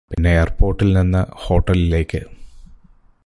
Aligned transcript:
പിന്നെ 0.09 0.29
എയർപോർട്ടിൽ 0.31 0.89
നിന്ന് 0.93 1.21
ഹോട്ടലിലേക്ക് 1.35 2.21